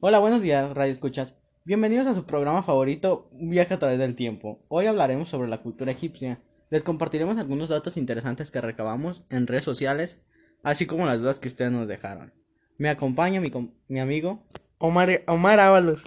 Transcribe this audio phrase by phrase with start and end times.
[0.00, 1.34] Hola, buenos días, Radio Escuchas.
[1.64, 4.60] Bienvenidos a su programa favorito, Viaje a través del tiempo.
[4.68, 6.40] Hoy hablaremos sobre la cultura egipcia.
[6.70, 10.22] Les compartiremos algunos datos interesantes que recabamos en redes sociales,
[10.62, 12.32] así como las dudas que ustedes nos dejaron.
[12.76, 13.50] Me acompaña mi,
[13.88, 14.46] mi amigo
[14.78, 16.04] Omar, Omar Ábalos.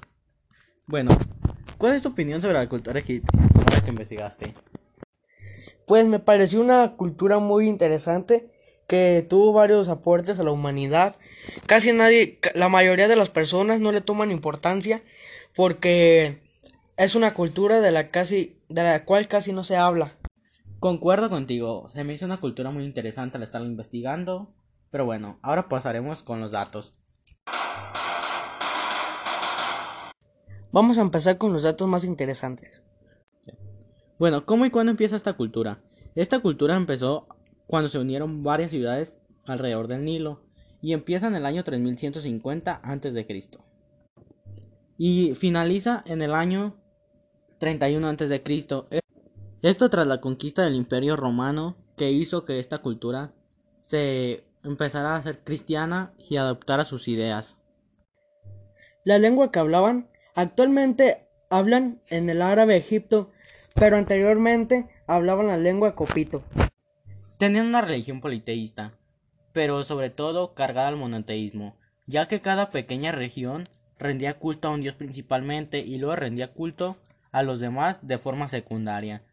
[0.88, 1.12] Bueno,
[1.78, 3.30] ¿cuál es tu opinión sobre la cultura egipcia?
[3.56, 4.54] Ahora que investigaste.
[5.86, 8.51] Pues me pareció una cultura muy interesante
[8.92, 11.16] que tuvo varios aportes a la humanidad.
[11.66, 15.02] Casi nadie, la mayoría de las personas no le toman importancia
[15.56, 16.42] porque
[16.98, 20.18] es una cultura de la casi de la cual casi no se habla.
[20.82, 24.54] Concuerdo contigo, se me hizo una cultura muy interesante al estarlo investigando,
[24.90, 26.92] pero bueno, ahora pasaremos con los datos.
[30.74, 32.84] Vamos a empezar con los datos más interesantes.
[34.20, 35.82] Bueno, ¿cómo y cuándo empieza esta cultura?
[36.14, 37.30] Esta cultura empezó
[37.72, 40.44] cuando se unieron varias ciudades alrededor del Nilo
[40.82, 43.50] y empieza en el año 3150 a.C.
[44.98, 46.76] y finaliza en el año
[47.60, 48.44] 31 a.C.
[49.62, 53.34] Esto tras la conquista del Imperio Romano que hizo que esta cultura
[53.84, 57.56] se empezara a ser cristiana y adoptara sus ideas.
[59.06, 63.32] La lengua que hablaban actualmente hablan en el árabe egipto,
[63.76, 66.44] pero anteriormente hablaban la lengua copito.
[67.42, 68.94] Tenían una religión politeísta,
[69.52, 71.76] pero sobre todo cargada al monoteísmo,
[72.06, 73.68] ya que cada pequeña región
[73.98, 76.98] rendía culto a un dios principalmente y luego rendía culto
[77.32, 79.24] a los demás de forma secundaria.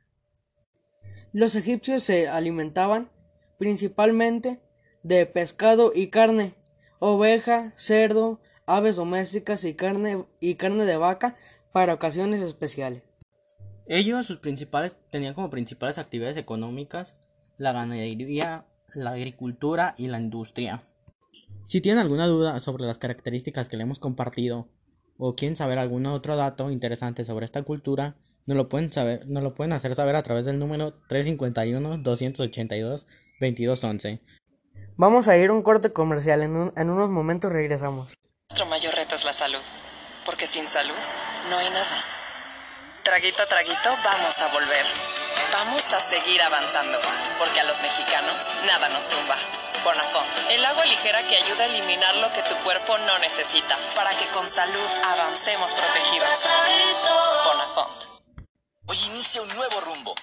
[1.34, 3.10] Los egipcios se alimentaban
[3.58, 4.62] principalmente
[5.02, 6.54] de pescado y carne,
[7.00, 11.36] oveja, cerdo, aves domésticas y carne, y carne de vaca
[11.72, 13.02] para ocasiones especiales.
[13.84, 17.12] Ellos sus principales tenían como principales actividades económicas
[17.58, 20.84] la ganadería, la agricultura y la industria.
[21.66, 24.68] Si tienen alguna duda sobre las características que le hemos compartido
[25.18, 29.42] o quieren saber algún otro dato interesante sobre esta cultura, nos lo pueden saber, nos
[29.42, 33.06] lo pueden hacer saber a través del número 351 282
[33.40, 34.22] 2211.
[34.96, 38.14] Vamos a ir a un corte comercial, en, en unos momentos regresamos.
[38.50, 39.60] Nuestro mayor reto es la salud,
[40.24, 40.94] porque sin salud
[41.50, 42.04] no hay nada.
[43.04, 45.07] Traguito a traguito, vamos a volver.
[45.52, 47.00] Vamos a seguir avanzando,
[47.38, 49.36] porque a los mexicanos nada nos tumba.
[49.82, 54.10] Bonafont, el agua ligera que ayuda a eliminar lo que tu cuerpo no necesita, para
[54.10, 56.48] que con salud avancemos protegidos.
[57.44, 58.04] Bonafont.
[58.88, 60.14] Hoy inicia un nuevo rumbo.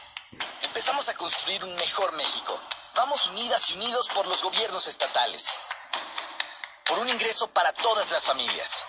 [0.62, 2.60] Empezamos a construir un mejor México.
[2.96, 5.60] Vamos unidas y unidos por los gobiernos estatales.
[6.86, 8.86] Por un ingreso para todas las familias.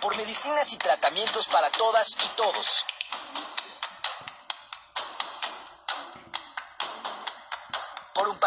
[0.00, 2.84] Por medicinas y tratamientos para todas y todos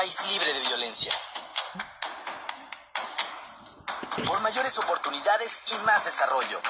[0.07, 1.12] libre de violencia.
[4.25, 6.62] Por mayores oportunidades y más desarrollo.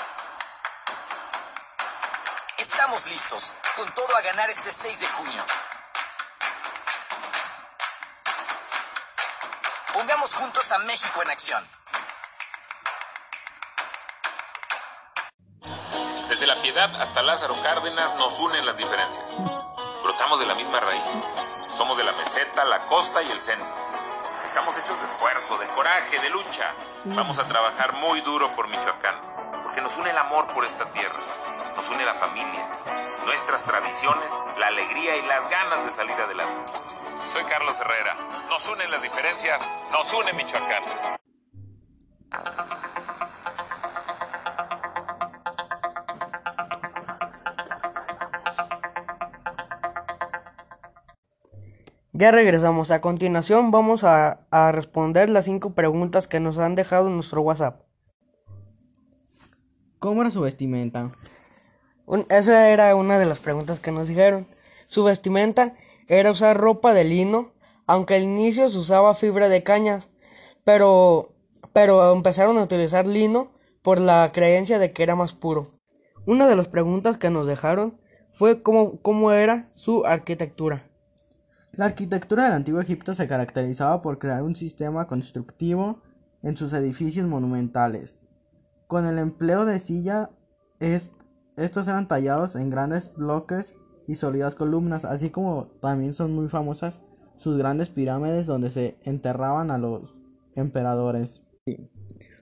[2.57, 5.45] Estamos listos, con todo a ganar este 6 de junio.
[9.93, 11.69] Pongamos juntos a México en acción.
[16.27, 19.29] Desde la piedad hasta Lázaro Cárdenas nos unen las diferencias.
[20.01, 23.67] Brotamos de la misma raíz somos de la meseta, la costa y el centro.
[24.43, 26.73] Estamos hechos de esfuerzo, de coraje, de lucha.
[27.05, 29.15] Vamos a trabajar muy duro por Michoacán,
[29.61, 31.19] porque nos une el amor por esta tierra,
[31.75, 32.67] nos une la familia,
[33.25, 36.73] nuestras tradiciones, la alegría y las ganas de salir adelante.
[37.31, 38.15] Soy Carlos Herrera.
[38.49, 41.16] Nos unen las diferencias, nos une Michoacán.
[52.17, 52.89] Ya regresamos.
[52.89, 57.83] A continuación vamos a, responder las cinco preguntas que nos han dejado en nuestro WhatsApp.
[59.99, 61.11] ¿Cómo era su vestimenta?
[62.29, 64.47] esa era una de las preguntas que nos dijeron.
[64.87, 65.75] Su vestimenta
[66.07, 67.51] era usar ropa de lino,
[67.85, 70.09] aunque al inicio se usaba fibra de cañas,
[70.63, 71.35] pero,
[71.71, 73.51] pero empezaron a utilizar lino
[73.83, 75.79] por la creencia de que era más puro.
[76.25, 78.01] Una de las preguntas que nos dejaron
[78.31, 80.87] fue cómo, cómo era su arquitectura.
[81.77, 86.01] La arquitectura del antiguo Egipto se caracterizaba por crear un sistema constructivo
[86.41, 88.19] en sus edificios monumentales.
[88.87, 90.31] Con el empleo de silla,
[90.79, 93.75] estos eran tallados en grandes bloques
[94.07, 97.03] y sólidas columnas, así como también son muy famosas
[97.37, 100.15] sus grandes pirámides donde se enterraban a los
[100.55, 101.43] emperadores.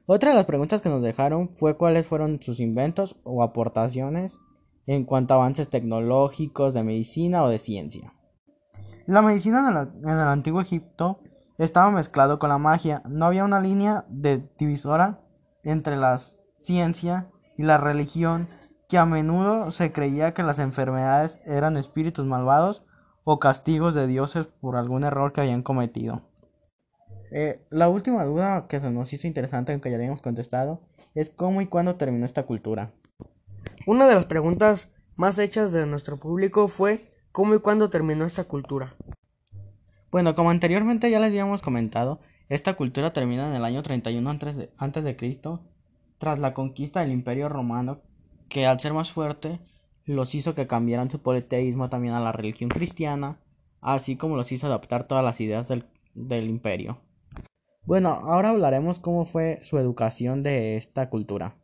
[0.05, 4.37] Otra de las preguntas que nos dejaron fue cuáles fueron sus inventos o aportaciones
[4.87, 8.13] en cuanto a avances tecnológicos, de medicina o de ciencia.
[9.07, 11.19] La medicina en, el antiguo Egipto
[11.57, 13.03] estaba mezclado con la magia.
[13.07, 15.21] No había una línea de divisora
[15.63, 18.47] entre las ciencia y la religión,
[18.89, 22.83] que a menudo se creía que las enfermedades eran espíritus malvados
[23.23, 26.23] o castigos de dioses por algún error que habían cometido.
[27.31, 30.81] Eh, la última duda que se nos hizo interesante, aunque ya habíamos contestado,
[31.13, 32.93] es cómo y cuándo terminó esta cultura.
[33.87, 38.45] Una de las preguntas más hechas de nuestro público fue cómo y cuándo terminó esta
[38.45, 38.95] cultura.
[40.09, 45.03] Bueno, como anteriormente ya les habíamos comentado, esta cultura termina en el año 31 antes
[45.03, 45.59] de, Cristo,
[46.17, 47.99] tras la conquista del Imperio Romano,
[48.47, 49.59] que al ser más fuerte
[50.05, 53.37] los hizo que cambiaran su politeísmo también a la religión cristiana,
[53.81, 55.83] así como los hizo adaptar todas las ideas del,
[56.13, 57.01] del imperio.
[57.83, 61.55] Bueno, ahora hablaremos cómo fue su educación de esta cultura.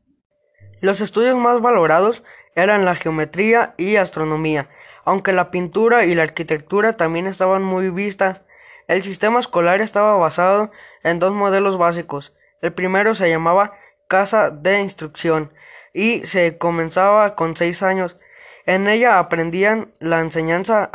[0.81, 2.23] Los estudios más valorados
[2.55, 4.69] eran la geometría y astronomía,
[5.05, 8.41] aunque la pintura y la arquitectura también estaban muy vistas.
[8.87, 10.71] El sistema escolar estaba basado
[11.03, 12.33] en dos modelos básicos.
[12.61, 13.73] El primero se llamaba
[14.07, 15.53] Casa de Instrucción
[15.93, 18.17] y se comenzaba con seis años.
[18.65, 20.91] En ella aprendían la enseñanza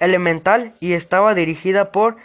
[0.00, 2.16] elemental y estaba dirigida por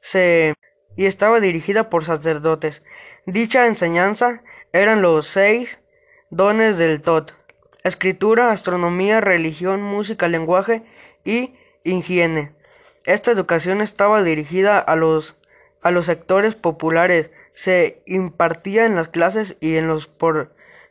[0.00, 0.54] se
[0.96, 2.82] y estaba dirigida por sacerdotes.
[3.26, 4.42] Dicha enseñanza
[4.72, 5.78] eran los seis
[6.30, 7.32] dones del TOT,
[7.84, 10.84] escritura, astronomía, religión, música, lenguaje
[11.24, 12.54] y higiene.
[13.04, 15.40] Esta educación estaba dirigida a los,
[15.82, 20.06] a los sectores populares, se impartía en las clases y en los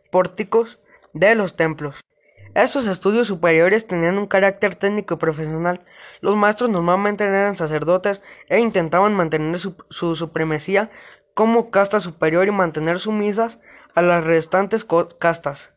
[0.10, 0.80] pórticos
[1.14, 2.02] de los templos.
[2.54, 5.86] Estos estudios superiores tenían un carácter técnico y profesional.
[6.20, 10.92] Los maestros normalmente eran sacerdotes e intentaban mantener su, su supremacía
[11.34, 13.60] como casta superior y mantener sumisas
[13.96, 14.86] a las restantes
[15.18, 15.72] castas.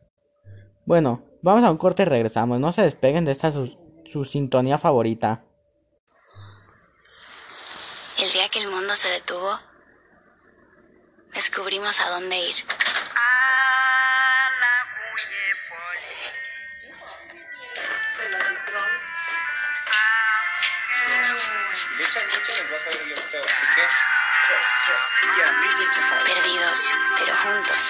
[0.85, 2.59] Bueno, vamos a un corte y regresamos.
[2.59, 5.43] No se despeguen de esta su, su sintonía favorita.
[8.19, 9.59] El día que el mundo se detuvo,
[11.33, 12.55] descubrimos a dónde ir.
[26.25, 27.89] Perdidos, pero juntos,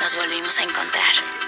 [0.00, 1.43] nos volvimos a encontrar.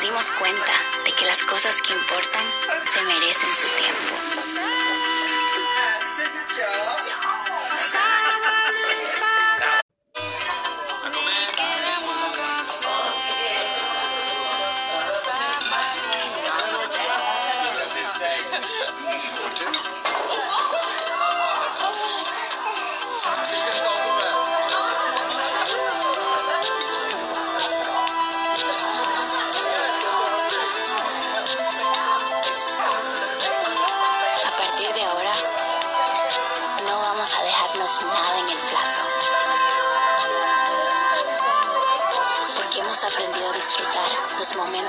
[0.00, 0.72] Dimos cuenta
[1.04, 2.44] de que las cosas que importan
[2.84, 5.07] se merecen su tiempo.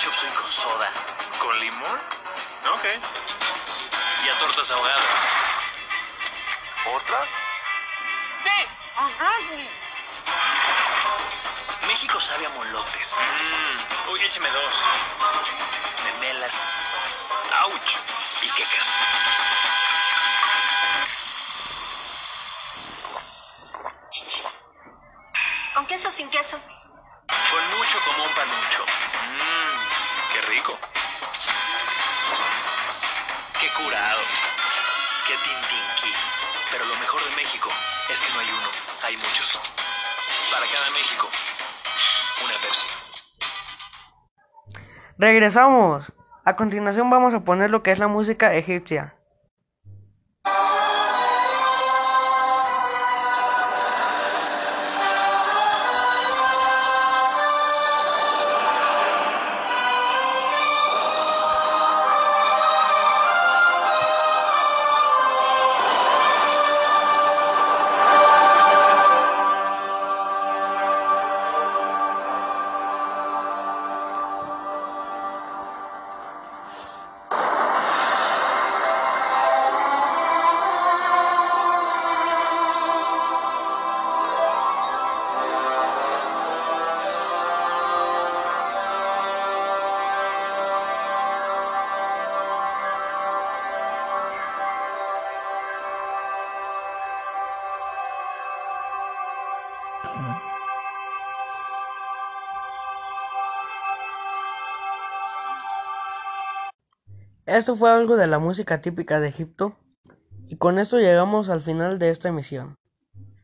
[0.00, 0.90] Chop con soda.
[1.38, 2.00] ¿Con limón?
[2.72, 2.84] Ok.
[4.24, 5.04] Y a tortas ahogadas.
[6.94, 7.28] ¿Otra?
[11.86, 13.14] México sabe a molotes.
[13.14, 14.10] Mmm.
[14.12, 14.74] Uy, écheme dos.
[16.04, 16.66] Memelas.
[17.60, 17.98] ¡Auch!
[18.40, 19.09] Y quecas.
[36.70, 37.68] Pero lo mejor de México
[38.08, 38.68] es que no hay uno,
[39.04, 39.60] hay muchos.
[40.52, 41.28] Para cada México,
[42.44, 42.86] una Pepsi.
[45.18, 46.12] Regresamos.
[46.44, 49.14] A continuación vamos a poner lo que es la música egipcia.
[107.50, 109.74] Esto fue algo de la música típica de Egipto
[110.46, 112.76] y con esto llegamos al final de esta emisión.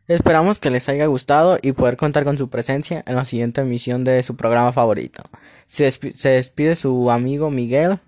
[0.07, 4.05] Esperamos que les haya gustado y poder contar con su presencia en la siguiente emisión
[4.05, 5.25] de su programa favorito.
[5.67, 7.99] Se, despide su amigo Miguel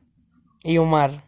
[0.62, 1.24] y Omar.